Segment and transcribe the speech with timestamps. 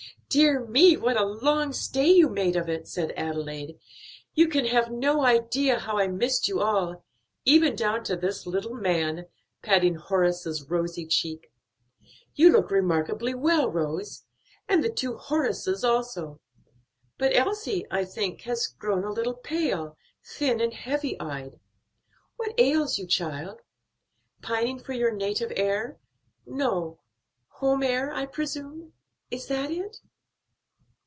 [0.31, 3.77] "Dear me, what a long stay you made of it!" said Adelaide.
[4.33, 7.03] "You can have no idea how I missed you all;
[7.43, 9.25] even down to this little man,"
[9.61, 11.51] patting Horace's rosy cheek.
[12.33, 14.23] "You look remarkably well, Rose;
[14.69, 16.39] and the two Horaces also;
[17.17, 21.59] but Elsie, I think, has grown a little pale, thin, and heavy eyed.
[22.37, 23.59] What ails you, child?
[24.41, 25.99] Pining for your native air
[26.45, 27.01] no,
[27.49, 28.93] home air I presume.
[29.29, 29.97] Is that it?"